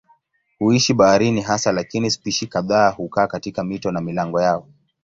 [0.59, 4.67] Huishi baharini hasa lakini spishi kadhaa hukaa katika mito na milango yao.